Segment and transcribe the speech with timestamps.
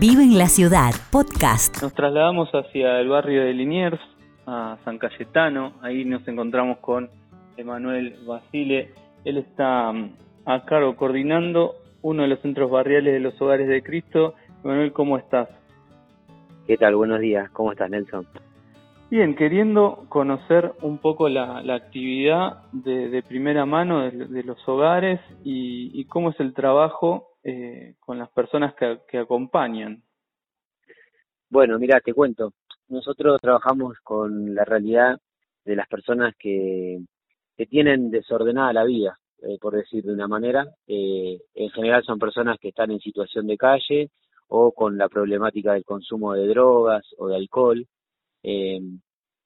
[0.00, 1.82] Vive en la ciudad, podcast.
[1.82, 4.00] Nos trasladamos hacia el barrio de Liniers,
[4.46, 5.74] a San Cayetano.
[5.82, 7.10] Ahí nos encontramos con
[7.58, 8.94] Emanuel Basile.
[9.26, 10.14] Él está mm,
[10.46, 14.36] a cargo coordinando uno de los centros barriales de los hogares de Cristo.
[14.64, 15.50] Emanuel, ¿cómo estás?
[16.66, 16.96] ¿Qué tal?
[16.96, 17.50] Buenos días.
[17.50, 18.26] ¿Cómo estás, Nelson?
[19.10, 26.30] Bien, queriendo conocer un poco la, actividad de, primera mano de, los hogares y, cómo
[26.30, 30.02] es el trabajo eh, con las personas que, acompañan.
[31.48, 32.52] Bueno, mira, te cuento.
[32.88, 35.18] Nosotros trabajamos con la realidad
[35.64, 37.00] de las personas que,
[37.56, 40.66] que tienen desordenada la vida, eh, por decir de una manera.
[40.86, 44.10] Eh, en general son personas que están en situación de calle
[44.48, 47.86] o con la problemática del consumo de drogas o de alcohol.
[48.42, 48.80] Eh,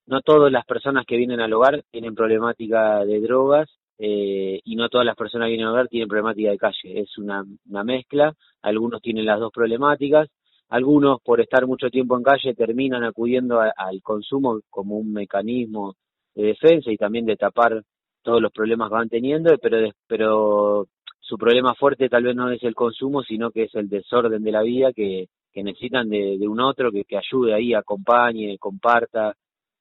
[0.06, 4.88] no todas las personas que vienen al hogar tienen problemática de drogas eh, y no
[4.88, 7.00] todas las personas que vienen al hogar tienen problemática de calle.
[7.00, 7.44] Es una,
[7.84, 8.34] mezcla.
[8.62, 10.28] Algunos tienen las dos problemáticas.
[10.68, 15.94] Algunos, por estar mucho tiempo en calle, terminan acudiendo al consumo como un mecanismo
[16.34, 17.82] de defensa y también de tapar
[18.22, 20.86] todos los problemas que van teniendo, pero, pero
[21.20, 24.50] su problema fuerte tal vez no es el consumo, sino que es el desorden de
[24.50, 29.34] la vida que, que necesitan de, un otro que, que ayude ahí, acompañe, comparta,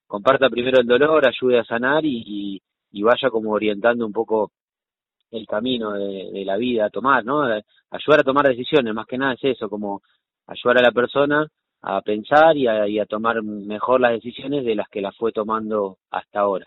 [0.06, 2.62] comparta primero el dolor, ayude a sanar y,
[3.02, 4.52] vaya como orientando un poco
[5.30, 7.42] el camino de, la vida a tomar, ¿no?
[7.42, 10.02] Ayudar a tomar decisiones, más que nada es eso, como
[10.46, 11.48] ayudar a la persona
[11.82, 15.32] a pensar y a, y a tomar mejor las decisiones de las que las fue
[15.32, 16.66] tomando hasta ahora.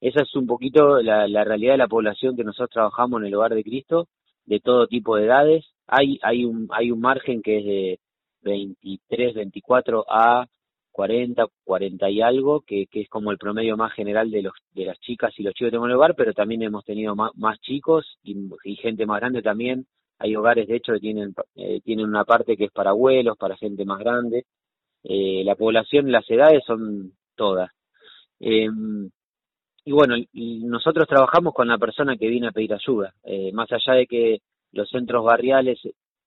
[0.00, 3.34] Esa es un poquito la, la realidad de la población que nosotros trabajamos en el
[3.34, 4.08] hogar de Cristo,
[4.44, 5.64] de todo tipo de edades.
[5.86, 8.00] Hay, hay, un, hay un margen que es de
[8.42, 10.46] 23, 24 a
[10.98, 14.84] 40, 40 y algo, que, que es como el promedio más general de, los, de
[14.84, 17.60] las chicas y los chicos que tenemos en el hogar, pero también hemos tenido más,
[17.60, 19.86] chicos y, gente más grande también.
[20.18, 23.56] Hay hogares, de hecho, que tienen, eh, tienen una parte que es para abuelos, para
[23.56, 24.46] gente más grande.
[25.04, 27.70] Eh, la población, las edades son todas.
[28.40, 28.66] Eh,
[29.84, 33.94] y bueno, nosotros trabajamos con la persona que viene a pedir ayuda, eh, más allá
[33.98, 34.38] de que
[34.72, 35.78] los centros barriales,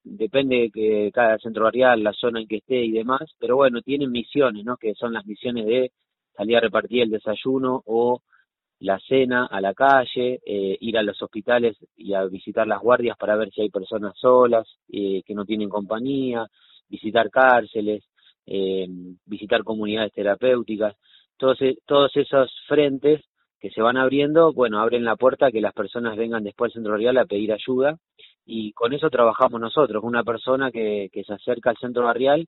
[0.03, 3.81] depende de que cada centro barrial, la zona en que esté y demás, pero bueno,
[3.81, 4.77] tienen misiones, ¿no?
[4.77, 5.91] Que son las misiones de
[6.35, 8.21] salir a repartir el desayuno o
[8.79, 13.15] la cena a la calle, eh, ir a los hospitales y a visitar las guardias
[13.17, 16.47] para ver si hay personas solas, eh, que no tienen compañía,
[16.89, 18.03] visitar cárceles,
[19.25, 20.95] visitar comunidades terapéuticas,
[21.37, 23.21] todos, e, todos esos frentes
[23.61, 26.73] que se van abriendo, bueno, abren la puerta a que las personas vengan después al
[26.73, 27.97] centro barrial a pedir ayuda
[28.45, 32.47] y con eso trabajamos nosotros, una persona que, que se acerca al centro barrial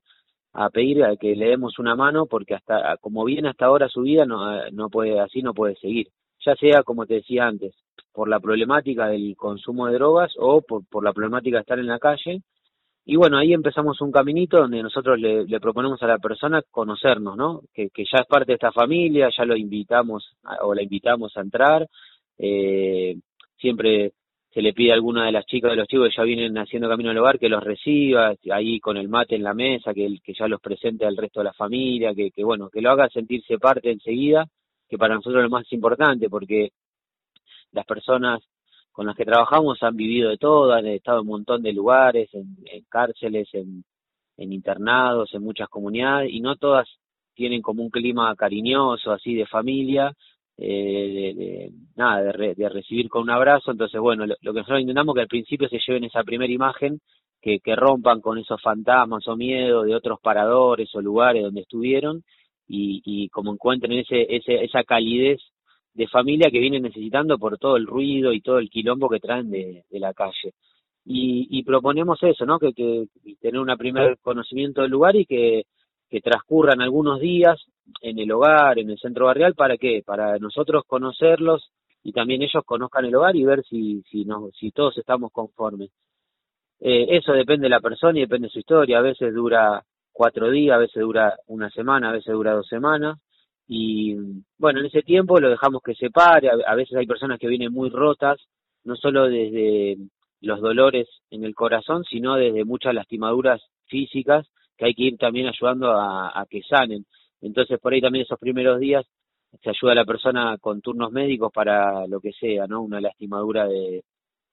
[0.52, 4.02] a pedir a que le demos una mano porque hasta como viene hasta ahora su
[4.02, 6.08] vida no, no puede así no puede seguir
[6.44, 7.74] ya sea como te decía antes
[8.12, 11.88] por la problemática del consumo de drogas o por, por la problemática de estar en
[11.88, 12.42] la calle
[13.06, 17.60] y bueno, ahí empezamos un caminito donde nosotros le, proponemos a la persona conocernos, ¿no?
[17.74, 21.86] Que, ya es parte de esta familia, ya lo invitamos o la invitamos a entrar.
[22.38, 23.16] Eh,
[23.58, 24.12] siempre
[24.54, 26.88] se le pide a alguna de las chicas de los chicos que ya vienen haciendo
[26.88, 30.32] camino al hogar que los reciba, ahí con el mate en la mesa, que, que
[30.32, 33.58] ya los presente al resto de la familia, que, que bueno, que lo haga sentirse
[33.58, 34.46] parte enseguida,
[34.88, 36.70] que para nosotros es lo más importante, porque
[37.72, 38.44] las personas
[38.92, 42.32] con las que trabajamos han vivido de todo, han estado en un montón de lugares,
[42.32, 42.56] en,
[42.88, 43.82] cárceles, en,
[44.36, 46.86] internados, en muchas comunidades, y no todas
[47.34, 50.12] tienen como un clima cariñoso, así de familia,
[50.56, 53.70] eh, de, nada, de, recibir con un abrazo.
[53.70, 57.00] Entonces, bueno, lo, que nosotros intentamos que al principio se lleven esa primera imagen,
[57.40, 62.22] que, que rompan con esos fantasmas o miedos de otros paradores o lugares donde estuvieron,
[62.66, 65.40] y, y como encuentren ese, ese, esa calidez
[65.92, 69.50] de familia que vienen necesitando por todo el ruido y todo el quilombo que traen
[69.50, 70.54] de, la calle.
[71.06, 72.58] Y, proponemos eso, ¿no?
[72.58, 73.06] Que, que
[73.40, 75.64] tener un primer conocimiento del lugar y que,
[76.08, 77.62] que transcurran algunos días
[78.00, 80.02] en el hogar, en el centro barrial, ¿para qué?
[80.04, 81.70] Para nosotros conocerlos
[82.02, 84.26] y también ellos conozcan el hogar y ver si, si,
[84.58, 85.90] si todos estamos conformes.
[86.80, 88.98] Eh, eso depende de la persona y depende de su historia.
[88.98, 93.18] A veces dura cuatro días, a veces dura una semana, a veces dura dos semanas
[93.66, 94.14] y
[94.58, 97.72] bueno, en ese tiempo lo dejamos que se pare, a, veces hay personas que vienen
[97.72, 98.38] muy rotas,
[98.84, 99.96] no solo desde
[100.40, 105.46] los dolores en el corazón, sino desde muchas lastimaduras físicas que hay que ir también
[105.46, 107.06] ayudando a, que sanen.
[107.44, 109.04] Entonces por ahí también esos primeros días
[109.62, 112.82] se ayuda a la persona con turnos médicos para lo que sea, ¿no?
[112.82, 114.02] Una lastimadura de,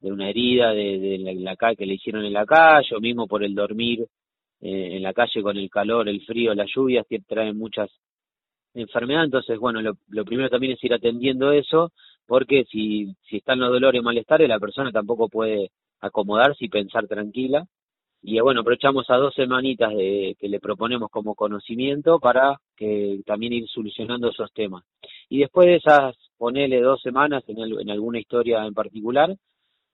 [0.01, 3.43] una herida de, de la, la, que le hicieron en la calle, o mismo por
[3.43, 4.01] el dormir
[4.61, 7.89] eh, en la calle con el calor, el frío, las lluvias, que traen muchas
[8.73, 11.91] enfermedad, entonces, bueno, lo, primero también es ir atendiendo eso,
[12.25, 17.07] porque si, si están los dolores y malestares, la persona tampoco puede acomodarse y pensar
[17.07, 17.65] tranquila.
[18.23, 23.53] Y bueno, aprovechamos a dos semanitas de, que le proponemos como conocimiento para que también
[23.53, 24.83] ir solucionando esos temas.
[25.27, 29.35] Y después de esas, ponele dos semanas en, en alguna historia en particular,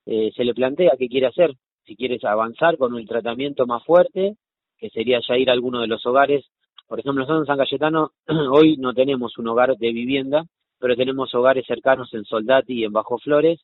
[0.06, 1.54] eh, se le plantea qué quiere hacer,
[1.86, 4.36] si quieres avanzar con un tratamiento más fuerte,
[4.78, 6.46] que sería ya ir a alguno de los hogares.
[6.86, 8.12] Por ejemplo, nosotros en San Cayetano
[8.52, 10.44] hoy no tenemos un hogar de vivienda,
[10.80, 13.62] pero tenemos hogares cercanos en Soldati y en Bajo Flores,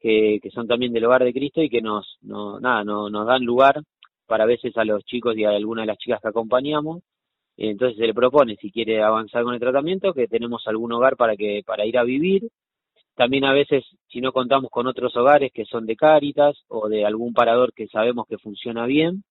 [0.00, 3.26] que, que son también del hogar de Cristo y que nos, no, nada, no, nos
[3.26, 3.82] dan lugar
[4.26, 7.02] para veces a los chicos y a algunas de las chicas que acompañamos.
[7.56, 11.36] Entonces se le propone, si quiere avanzar con el tratamiento, que tenemos algún hogar para
[11.36, 12.48] que para ir a vivir.
[13.14, 17.04] También a veces, si no contamos con otros hogares que son de Cáritas o de
[17.04, 19.22] algún parador que sabemos que funciona bien,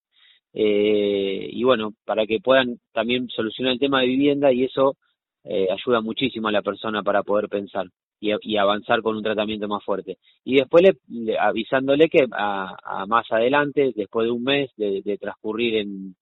[0.54, 4.96] eh, y bueno, para que puedan también solucionar el tema de vivienda y eso
[5.44, 7.86] eh, ayuda muchísimo a la persona para poder pensar
[8.22, 10.18] y, avanzar con un tratamiento más fuerte.
[10.44, 16.14] Y después le, avisándole que a, más adelante, después de un mes de, transcurrir en,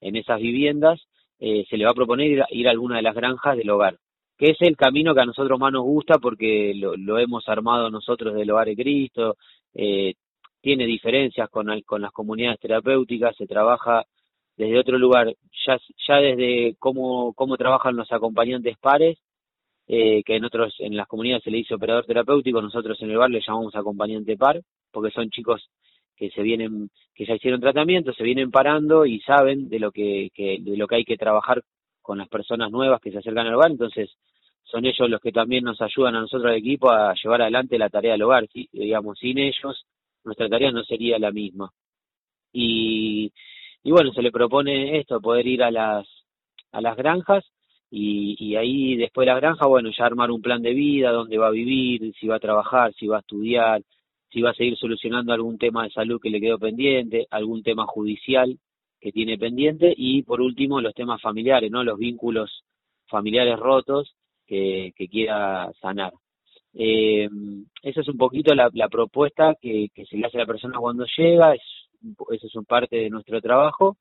[0.00, 1.00] en, esas viviendas,
[1.38, 3.98] eh, se le va a proponer ir a, alguna de las granjas del hogar,
[4.36, 8.34] que es el camino que a nosotros más nos gusta porque lo, hemos armado nosotros
[8.34, 9.36] del hogar de Cristo,
[9.74, 10.14] eh,
[10.60, 14.04] tiene diferencias con, con las comunidades terapéuticas, se trabaja
[14.56, 15.32] desde otro lugar,
[15.66, 15.78] ya,
[16.08, 19.18] ya desde cómo, cómo trabajan los acompañantes pares,
[19.88, 23.18] eh, que en otros, en las comunidades se le dice operador terapéutico, nosotros en el
[23.18, 24.60] bar le llamamos acompañante par,
[24.90, 25.68] porque son chicos
[26.16, 30.30] que se vienen, que ya hicieron tratamiento, se vienen parando y saben de lo que,
[30.34, 31.62] que, de lo que hay que trabajar
[32.02, 34.10] con las personas nuevas que se acercan al hogar, entonces
[34.64, 37.90] son ellos los que también nos ayudan a nosotros al equipo a llevar adelante la
[37.90, 39.86] tarea del hogar, digamos, sin ellos
[40.24, 41.70] nuestra tarea no sería la misma.
[42.52, 43.32] Y,
[43.84, 46.06] y bueno, se le propone esto, poder ir a las,
[46.72, 47.44] a las granjas
[47.90, 51.38] y, y ahí después de la granja, bueno, ya armar un plan de vida, dónde
[51.38, 53.82] va a vivir, si va a trabajar, si va a estudiar,
[54.30, 57.86] si va a seguir solucionando algún tema de salud que le quedó pendiente, algún tema
[57.86, 58.58] judicial
[59.00, 61.84] que tiene pendiente y por último los temas familiares, ¿no?
[61.84, 62.64] Los vínculos
[63.06, 64.14] familiares rotos
[64.46, 66.12] que, que quiera sanar.
[66.74, 67.28] Eh,
[67.82, 70.78] esa es un poquito la, la propuesta que, que, se le hace a la persona
[70.78, 71.62] cuando llega, es,
[72.32, 73.96] eso es un parte de nuestro trabajo.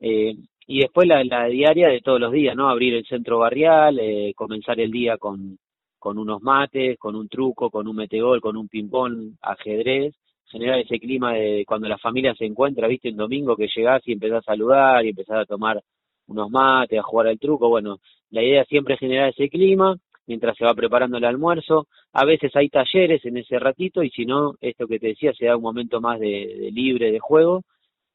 [0.00, 0.34] Eh,
[0.70, 2.68] y después la, la, diaria de todos los días, ¿no?
[2.68, 5.58] Abrir el centro barrial, eh, comenzar el día con,
[5.98, 11.00] con unos mates, con un truco, con un metegol, con un ping-pong, ajedrez, generar ese
[11.00, 14.52] clima de cuando la familia se encuentra, viste, un domingo que llegás y empezás a
[14.52, 15.82] saludar y empezás a tomar
[16.26, 17.96] unos mates, a jugar al truco, bueno,
[18.30, 22.54] la idea siempre es generar ese clima mientras se va preparando el almuerzo, a veces
[22.54, 25.62] hay talleres en ese ratito y si no, esto que te decía, se da un
[25.62, 27.62] momento más de, de libre de juego,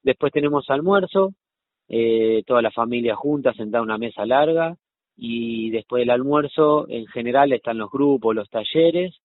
[0.03, 1.33] después tenemos almuerzo,
[1.89, 4.75] eh, toda la familia junta, sentada a una mesa larga,
[5.15, 9.15] y después del almuerzo, en general, están los grupos, los talleres,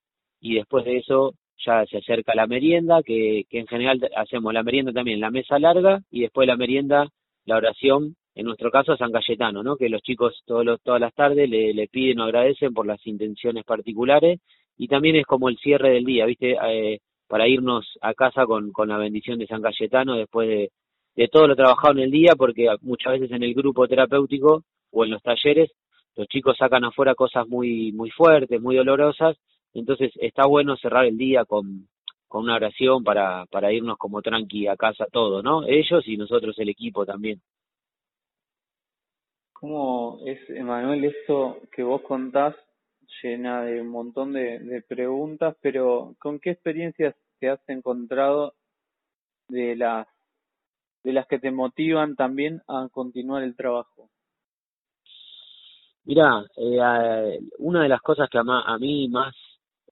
[0.41, 1.35] y después de eso
[1.65, 5.59] ya se acerca la merienda, que, que en general hacemos la merienda también, la mesa
[5.59, 7.09] larga, y después de la merienda,
[7.45, 9.77] la oración, en nuestro caso San Cayetano, ¿no?
[9.77, 13.05] que los chicos todos los, todas las tardes le, le piden o agradecen por las
[13.07, 14.41] intenciones particulares,
[14.77, 16.57] y también es como el cierre del día, ¿viste?
[16.65, 20.71] Eh, para irnos a casa con, con la bendición de San Cayetano después de,
[21.17, 25.05] de todo lo trabajado en el día, porque muchas veces en el grupo terapéutico o
[25.05, 25.71] en los talleres
[26.17, 29.37] los chicos sacan afuera cosas muy muy fuertes, muy dolorosas,
[29.73, 31.89] entonces está bueno cerrar el día con,
[32.27, 35.65] con una oración para, para irnos como tranqui a casa todo, ¿no?
[35.67, 37.41] Ellos y nosotros el equipo también.
[39.53, 42.55] ¿Cómo es, Emanuel, esto que vos contás
[43.23, 48.55] llena de un montón de, de preguntas, pero ¿con qué experiencias te has encontrado
[49.49, 50.07] de las
[51.05, 54.11] de las que te motivan también a continuar el trabajo?
[56.05, 59.35] Mira, eh, una de las cosas que a, a mí más,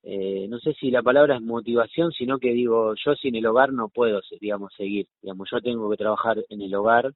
[0.03, 3.73] eh, no sé si la palabra es motivación, sino que digo, yo sin el hogar
[3.73, 5.07] no puedo, digamos, seguir.
[5.21, 7.13] Digamos, yo tengo que trabajar en el hogar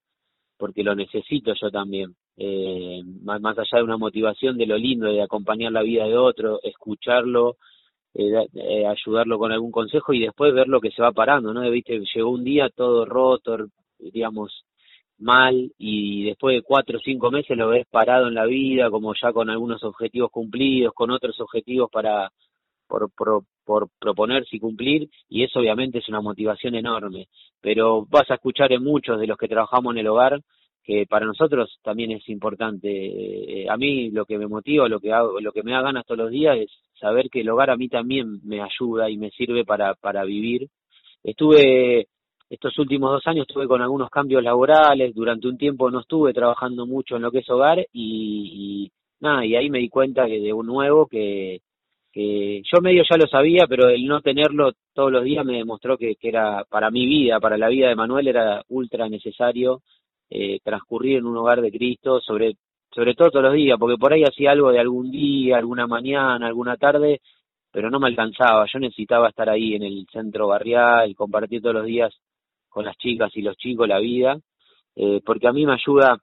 [0.61, 2.15] porque lo necesito yo también.
[2.37, 6.61] Eh, más allá de una motivación de lo lindo, de acompañar la vida de otro,
[6.63, 7.57] escucharlo,
[8.15, 11.69] eh, eh, ayudarlo con algún consejo y después ver lo que se va parando, ¿no?
[11.71, 13.57] Viste, llegó un día todo roto,
[13.99, 14.65] digamos,
[15.19, 19.15] mal y después de cuatro o cinco meses lo ves parado en la vida, como
[19.21, 22.31] ya con algunos objetivos cumplidos, con otros objetivos para
[22.89, 27.29] por, por, por proponerse y cumplir y eso obviamente es una motivación enorme,
[27.61, 30.41] pero vas a escuchar en muchos de los que trabajamos en el hogar
[30.83, 32.89] que para nosotros también es importante.
[32.89, 36.05] Eh, a mí lo que me motiva, lo que hago, lo que me da ganas
[36.05, 36.71] todos los días es
[37.01, 40.69] saber que el hogar a mí también me ayuda y me sirve para para vivir.
[41.25, 42.09] Estuve
[42.51, 46.85] estos últimos dos años estuve con algunos cambios laborales, durante un tiempo no estuve trabajando
[46.85, 48.91] mucho en lo que es hogar y,
[49.21, 51.61] nada, y ahí me di cuenta que de un nuevo que,
[52.13, 55.97] que yo medio ya lo sabía, pero el no tenerlo todos los días me demostró
[55.97, 59.83] que, que era para mi vida, para la vida de Manuel, era ultra necesario
[60.29, 62.55] eh, transcurrir en un hogar de Cristo, sobre,
[62.91, 66.47] sobre todo todos los días, porque por ahí hacía algo de algún día, alguna mañana,
[66.47, 67.21] alguna tarde,
[67.73, 71.87] pero no me alcanzaba, yo necesitaba estar ahí en el centro barrial, compartir todos los
[71.87, 72.13] días
[72.69, 74.39] con las chicas y los chicos la vida,
[74.97, 76.19] eh, porque a mí me ayuda,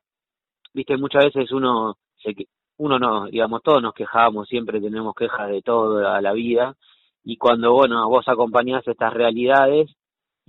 [0.74, 2.36] viste, muchas veces uno se,
[2.78, 6.76] uno no, digamos, todos nos quejamos, siempre tenemos quejas de todo a la vida,
[7.24, 9.90] y cuando, bueno, vos acompañás estas realidades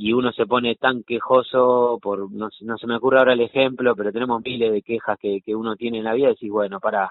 [0.00, 3.96] y uno se pone tan quejoso, por no, no se me ocurre ahora el ejemplo,
[3.96, 7.10] pero tenemos miles de quejas que, que uno tiene en la vida, decís, bueno, para,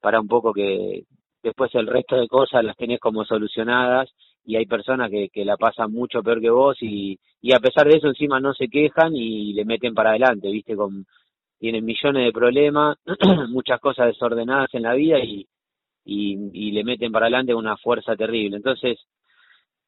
[0.00, 1.02] para un poco que
[1.42, 4.08] después el resto de cosas las tenés como solucionadas
[4.44, 7.88] y hay personas que, que la pasan mucho peor que vos y, y a pesar
[7.88, 11.04] de eso encima no se quejan y le meten para adelante, viste, con
[11.58, 12.98] tienen millones de problemas,
[13.50, 15.48] muchas cosas desordenadas en la vida y,
[16.04, 18.56] y, y le meten para adelante una fuerza terrible.
[18.56, 18.98] Entonces,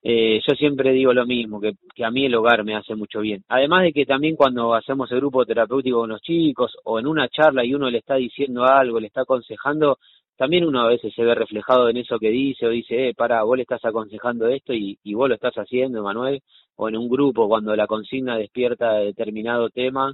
[0.06, 3.20] eh, yo siempre digo lo mismo, que, que a mí el hogar me hace mucho
[3.20, 3.42] bien.
[3.48, 7.26] Además de que también cuando hacemos el grupo terapéutico con los chicos o en una
[7.30, 9.96] charla y uno le está diciendo algo, le está aconsejando,
[10.36, 13.42] también uno a veces se ve reflejado en eso que dice o dice, eh, para,
[13.44, 16.42] vos le estás aconsejando esto y, y vos lo estás haciendo, Manuel,
[16.76, 20.12] o en un grupo cuando la consigna despierta determinado tema,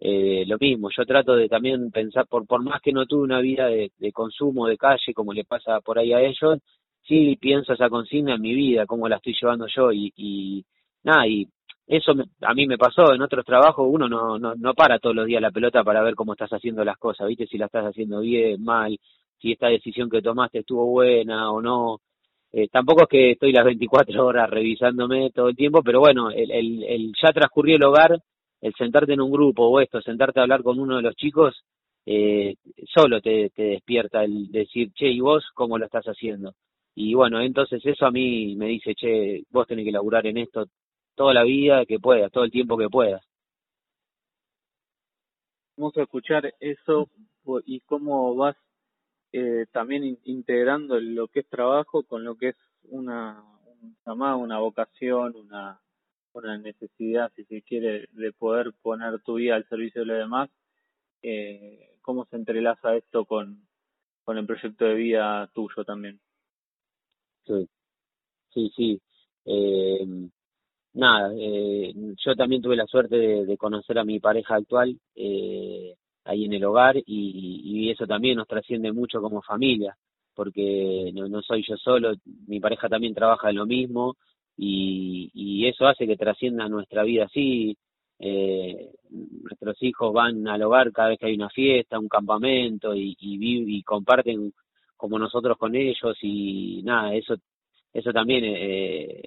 [0.00, 3.40] eh, lo mismo, yo trato de también pensar, por, por más que no tuve una
[3.40, 6.58] vida de, de consumo de calle como le pasa por ahí a ellos,
[7.06, 10.64] sí pienso esa consigna en mi vida, cómo la estoy llevando yo y, y
[11.02, 11.48] nada, y
[11.86, 15.26] eso a mí me pasó en otros trabajos, uno no, no, no para todos los
[15.26, 18.20] días la pelota para ver cómo estás haciendo las cosas, viste si la estás haciendo
[18.20, 18.96] bien, mal,
[19.38, 22.00] si esta decisión que tomaste estuvo buena o no.
[22.52, 26.50] Eh, tampoco es que estoy las 24 horas revisándome todo el tiempo, pero bueno, el,
[26.50, 28.20] el, el ya transcurrió el hogar
[28.60, 31.64] el sentarte en un grupo o esto, sentarte a hablar con uno de los chicos,
[32.06, 32.56] eh,
[32.94, 36.54] solo te, te despierta el decir, che, ¿y vos cómo lo estás haciendo?
[36.94, 40.66] Y bueno, entonces eso a mí me dice, che, vos tenés que laburar en esto
[41.14, 43.22] toda la vida que puedas, todo el tiempo que puedas.
[45.76, 47.08] Vamos a escuchar eso
[47.64, 48.56] y cómo vas
[49.32, 53.42] eh, también integrando lo que es trabajo con lo que es una,
[53.82, 55.80] un llamado, una vocación, una
[56.32, 60.50] una necesidad, si se quiere, de poder poner tu vida al servicio de los demás,
[61.22, 63.66] eh, ¿cómo se entrelaza esto con,
[64.24, 66.20] con el proyecto de vida tuyo también?
[67.46, 67.68] Sí,
[68.54, 69.00] sí, sí.
[69.44, 70.06] Eh,
[70.94, 71.92] nada, eh,
[72.24, 75.94] yo también tuve la suerte de, conocer a mi pareja actual eh,
[76.24, 79.96] ahí en el hogar y, y eso también nos trasciende mucho como familia,
[80.34, 82.14] porque no, no soy yo solo,
[82.46, 84.16] mi pareja también trabaja en lo mismo,
[84.56, 87.76] y, y eso hace que trascienda nuestra vida así.
[88.18, 93.16] Eh, nuestros hijos van al hogar cada vez que hay una fiesta, un campamento y,
[93.18, 94.52] y, y comparten
[95.00, 97.36] como nosotros con ellos y nada, eso
[97.92, 99.22] eso también eh,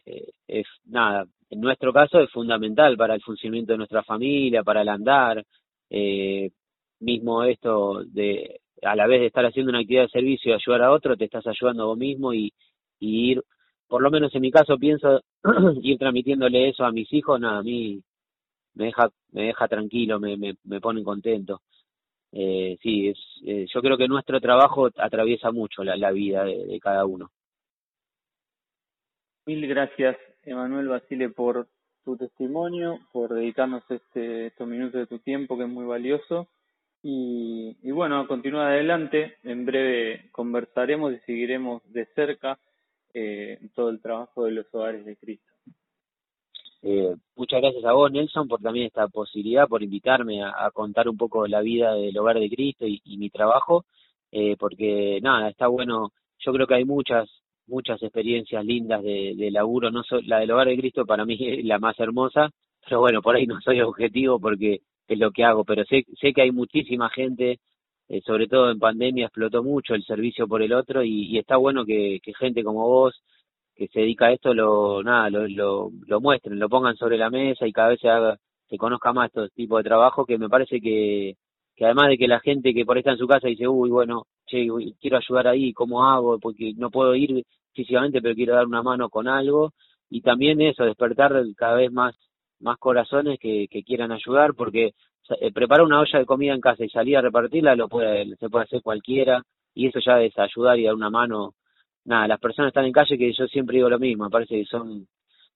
[0.48, 4.90] es nada, en nuestro caso es fundamental para el funcionamiento de nuestra familia, para el
[4.90, 5.44] andar,
[5.90, 6.52] eh,
[7.00, 10.84] mismo esto de a la vez de estar haciendo una actividad de servicio y ayudar
[10.84, 12.54] a otro, te estás ayudando a vos mismo y,
[13.00, 13.42] ir
[13.88, 15.22] por lo menos en mi caso pienso
[15.82, 18.02] ir transmitiéndole eso a mis hijos, nada, a mí
[18.76, 21.62] me deja, me deja tranquilo, me, me, me pone contento.
[22.34, 23.14] Eh, sí,
[23.46, 27.32] eh, yo creo que nuestro trabajo atraviesa mucho la, vida de, de cada uno.
[29.46, 31.68] Mil gracias, Emanuel Basile, por
[32.04, 36.48] tu testimonio, por dedicarnos este, estos minutos de tu tiempo que es muy valioso.
[37.02, 39.38] Y, y bueno, continúa adelante.
[39.44, 42.58] En breve conversaremos y seguiremos de cerca
[43.14, 45.53] eh, todo el trabajo de los hogares de Cristo.
[46.84, 51.18] Eh, muchas gracias a vos, Nelson, por también esta posibilidad, por invitarme a, contar un
[51.18, 53.86] poco la vida del hogar de Cristo y, y mi trabajo,
[54.32, 57.30] eh, porque nada, está bueno, yo creo que hay muchas
[57.68, 61.38] muchas experiencias lindas de, de laburo, no so, la del hogar de Cristo para mí
[61.40, 62.50] es la más hermosa,
[62.84, 66.34] pero bueno, por ahí no soy objetivo porque es lo que hago, pero sé, sé
[66.34, 67.60] que hay muchísima gente
[68.10, 71.58] eh, sobre todo en pandemia explotó mucho el servicio por el otro y, y está
[71.58, 73.24] bueno que, que, gente como vos
[73.76, 77.30] que se dedica a esto lo nada lo, lo, lo muestren, lo pongan sobre la
[77.30, 78.38] mesa y cada vez se haga
[78.70, 81.36] se conozca más este tipo de trabajo que me parece que
[81.76, 83.90] que además de que la gente que por ahí está en su casa dice, uy,
[83.90, 84.68] bueno, che,
[85.02, 86.38] quiero ayudar ahí, ¿cómo hago?
[86.40, 89.72] Porque no puedo ir físicamente, pero quiero dar una mano con algo.
[90.10, 92.16] Y también eso, despertar cada vez más
[92.60, 94.92] más corazones que, que quieran ayudar, porque
[95.40, 98.50] eh, preparar una olla de comida en casa y salir a repartirla lo puede se
[98.50, 99.42] puede hacer cualquiera
[99.74, 101.54] y eso ya es ayudar y dar una mano
[102.06, 105.08] nada las personas están en calle que yo siempre digo lo mismo parece que son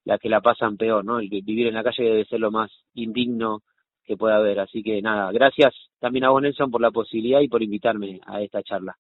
[0.06, 2.72] las que la pasan peor no el vivir en la calle debe ser lo más
[2.94, 3.62] indigno
[4.08, 4.60] que pueda haber.
[4.60, 8.42] Así que nada gracias también a vos Nelson por la posibilidad y por invitarme a
[8.42, 8.96] esta charla